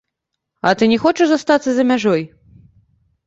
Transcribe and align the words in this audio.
А 0.69 0.71
ты 0.79 0.83
не 0.93 0.97
хочаш 1.03 1.27
застацца 1.33 1.69
за 1.79 1.83
мяжой? 1.91 2.21